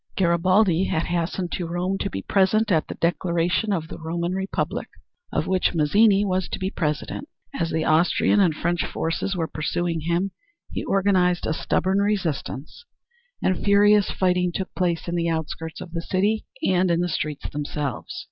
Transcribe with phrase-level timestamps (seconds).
[0.15, 4.87] Garibaldi had hastened to Rome to be present at the declaration of the Roman Republic,
[5.31, 7.29] of which Mazzini was to be President.
[7.53, 10.31] As the Austrian and French forces were pursuing him
[10.71, 12.83] he organized a stubborn resistance,
[13.43, 17.47] and furious fighting took place in the outskirts of the city and in the streets
[17.51, 18.11] themselves.